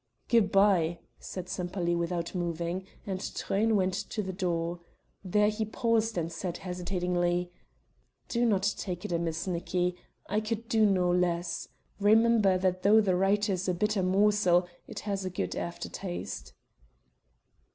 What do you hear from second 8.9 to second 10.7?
it amiss, Nicki I could